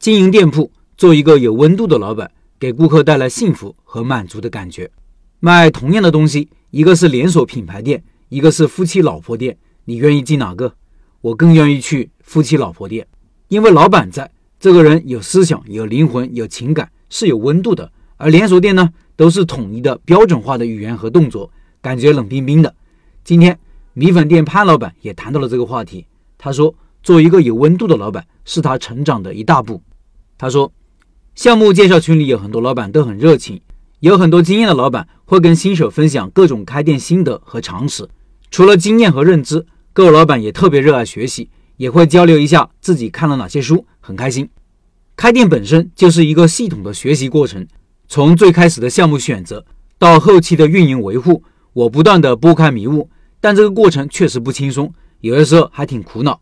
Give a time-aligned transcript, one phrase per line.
[0.00, 4.90] 经营店铺，做一个有温度的老板，给顾客带来幸福和满足的感觉。
[5.40, 10.74] 卖同样的东西，一个是连锁品牌店，一个是夫妻老婆店，你愿意进哪个？
[11.20, 13.06] 我更愿意去夫妻老婆店，
[13.48, 17.92] 因为老板在，这个人有思想、有灵魂、有情感，是有温度的。
[18.16, 22.74] 而连锁店呢，都是统一的标准化的语言和动作，感觉冷冰冰的。
[23.22, 23.58] 今天
[23.92, 26.06] 米粉店潘老板也谈到了这个话题，
[26.38, 29.82] 他说，做一个有温度的老板，是他成长的一大步。
[30.40, 30.72] 他说，
[31.34, 33.60] 项目介绍群里有很多老板都很热情，
[33.98, 38.08] 有很多经验的老板会跟新手分享各种开店心得和常识。
[38.50, 44.48] 除了经验和认知，各位老板也特别热爱学习，也会交流一下自己看了哪些书，很开心。
[45.14, 47.68] 开店本身就是一个系统的学习过程，
[48.08, 49.66] 从最开始的项目选择
[49.98, 53.10] 到后期的运营维护，我不断的拨开迷雾，
[53.42, 56.40] 但这个过程确实不轻松，有的时候还挺苦恼。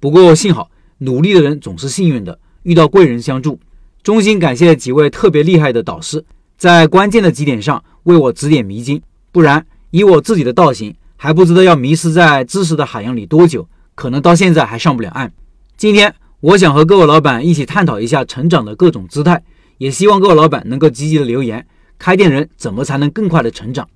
[0.00, 2.40] 不过幸好，努力的人总是幸运的。
[2.64, 3.60] 遇到贵人相助，
[4.02, 6.24] 衷心感谢几位特别厉害的导师，
[6.56, 9.00] 在关键的几点上为我指点迷津。
[9.30, 15.30] 不然，以我自己的道行，还不知道要迷失在知识的海洋里多久，可能到现在还上不了岸。
[15.76, 19.42] 今天，我想和各位老板一起探讨一下成长的各种姿态，
[19.76, 21.66] 也希望各位老板能够积极的留言。
[21.98, 23.86] 开店人怎么才能更快的成长？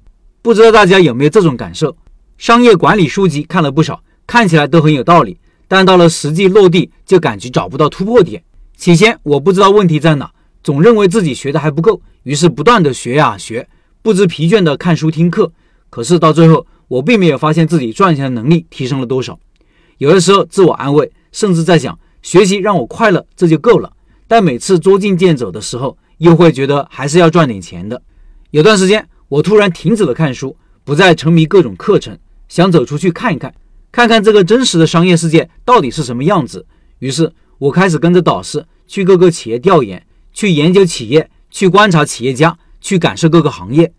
[0.43, 1.97] 不知道大家有没有这种感受？
[2.37, 8.43] 商业管理书籍看了不少，看起来都很有道理，但到了实际落地，就感觉找不到突破点。
[8.79, 10.31] 起先我不知道问题在哪，
[10.62, 13.69] 总认为自己学的还不够，于是不断的学呀学，
[14.03, 15.53] 不知疲倦的看书听课。
[15.91, 19.37] 可是到最后，我并没有发现自己赚钱的能力提升了多少。
[19.97, 23.93] 有的时候自我安慰，甚至在想学习让我快乐，这就够了。
[24.29, 28.01] 但每次捉襟见肘的时候，又会觉得还是要赚点钱的。
[28.53, 33.53] 有段时间，我突然停止了看书，不再沉迷各种课程，想走出去看一看，
[33.91, 36.65] 看看这个真实的商业世界到底是什么样子。
[37.01, 37.33] 于是。
[37.59, 43.92] 我开始跟着导师去各个企业调研，去研究企业，去观察企业家，去感受各个行业。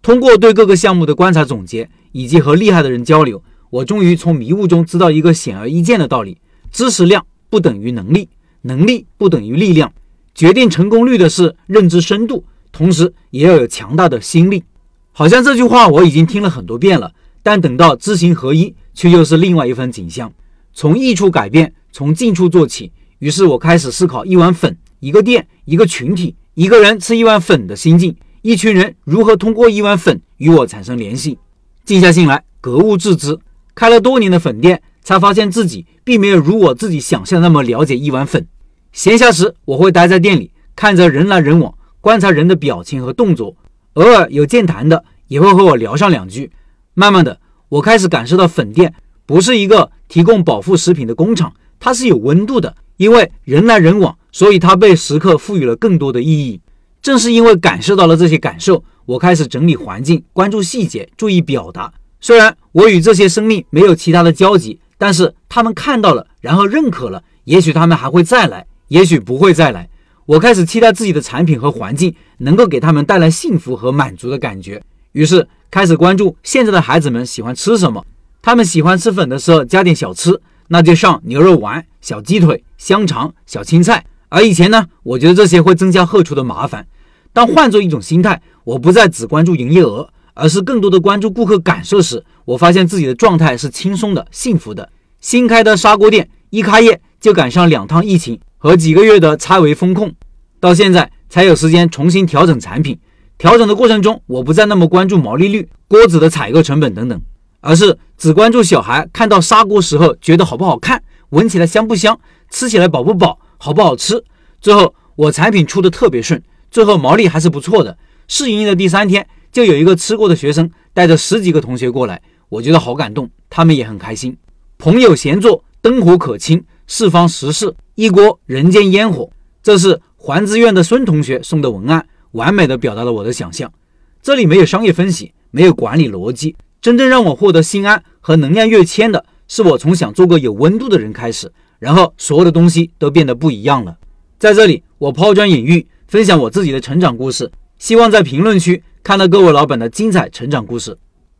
[0.00, 6.38] 通过对各个项目的观察总结，以及和厉害的人交流，我终于从迷雾中知道一个显而易见的道理：
[6.70, 8.30] 知识量不等于能力，
[8.62, 9.92] 能力不等于力量。
[10.34, 14.64] 决定成功率的是认知深度，同时也要有强大的心力。
[15.12, 20.32] 好像这句话我已经听了很多遍了，但等到知行合一，却又是另外一番景象。
[20.72, 22.90] 从益处改变，从近处做起。
[23.22, 31.38] 于是我开始思考一碗粉、一个店、一个群体、一个人吃一碗粉的心境，一群人如何通过一碗粉与我产生联系。
[31.84, 33.38] 静下心来，格物致知。
[33.76, 38.44] 开了多年的粉店，才发现自己并没有如我自己想象那么了解一碗粉。
[38.90, 43.54] 闲暇时，我会待在店里，看着人来人往，观察人的表情和动作。
[43.92, 46.50] 偶尔有健谈的，也会和我聊上两句。
[46.94, 47.38] 慢慢的，
[47.68, 48.92] 我开始感受到粉店
[49.24, 52.74] 不是一个提供饱腹食品的工厂，它是有温度的。
[53.02, 56.60] 因为人来人往，所以它被时刻赋予了更多的意义。
[57.02, 61.92] 正是因为感受到了这些感受，我开始整理环境，关注细节，注意表达。
[62.20, 67.24] 虽然我与这些生命没有其他的交集，但是他们看到了，然后认可了。
[67.42, 69.88] 也许他们还会再来，也许不会再来。
[70.26, 74.80] 我开始期待自己的产品和环境能够给他们带来幸福和满足的感觉。
[75.10, 78.06] 于是开始关注现在的孩子们喜欢吃什么。
[78.40, 80.40] 他们喜欢吃粉的时候，加点小吃。
[80.68, 84.04] 那就上牛肉丸、小鸡腿、香肠、小青菜。
[84.28, 86.86] 而以前呢，我觉得这些会增加后厨的麻烦。
[87.32, 94.90] 但换做一种心态，我不再只关注营业额，而是更多的关注顾客感受时，我发现自己的状态是轻松的、幸福的。
[95.20, 100.12] 新开的砂锅店一开业就赶上两趟疫情和几个月的拆违风控，
[100.60, 102.98] 到现在才有时间重新调整产品。
[103.38, 107.20] 调整的过程中，我不再那么关注毛利率、锅子的采购成本等等。
[107.60, 111.00] 而是只关注小孩看到砂锅时候觉得好不好看，
[111.32, 112.18] 闻起来香不香，
[112.50, 114.22] 吃起来饱不饱，好不好吃。
[114.60, 117.96] 最后我产品出的特别顺，最后毛利还是不错的。
[118.28, 122.20] 试营业的第三天，就有一个吃过的学生带着十几个同学过来，
[122.50, 124.36] 我觉得好感动，他们也很开心。
[124.76, 129.30] 朋友闲坐，灯火可亲，四方食事，一锅人间烟火。
[129.62, 133.72] 这是环资院的孙同学送的文案，完美的表达了我的想象。
[134.20, 136.54] 这里没有商业分析，没有管理逻辑。
[136.82, 143.98] 真正让我获得心安和能量跃迁的，是我从想做个有温度的人开始，然后所有的东西都变得不一样了。
[144.38, 150.96] 在这里，我抛砖引玉，分享我自己的成长故事，希望在评论区看到各位老板的精彩成长故事。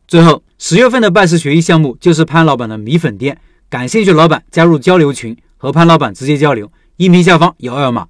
[0.07, 3.35] 最后，十月份的拜师学艺项目就是潘老板的米粉店，
[3.67, 6.71] 感兴趣老板加入交流群，和潘老板直接交流。
[6.97, 8.05] 音频下方有二维码。